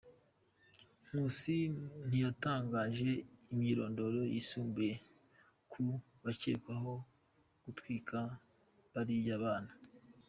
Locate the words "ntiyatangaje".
2.07-3.11